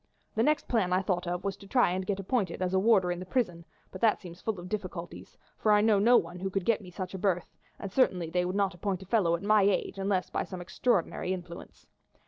[0.33, 3.11] The next plan I thought of was to try and get appointed as a warder
[3.11, 6.49] in the prison, but that seems full of difficulties, for I know no one who
[6.49, 9.43] could get me such a berth, and certainly they would not appoint a fellow at
[9.43, 11.85] my age unless by some extraordinary influence.